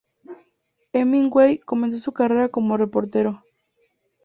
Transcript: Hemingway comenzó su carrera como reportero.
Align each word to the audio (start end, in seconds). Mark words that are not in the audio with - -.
Hemingway 0.93 1.59
comenzó 1.59 1.99
su 1.99 2.11
carrera 2.11 2.49
como 2.49 2.75
reportero. 2.75 3.43